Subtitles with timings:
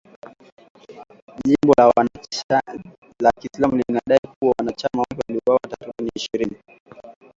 [1.45, 1.73] Jimbo
[3.19, 6.55] la Kiislamu ilidai kuwa wanachama wake waliwauwa takribani ishirini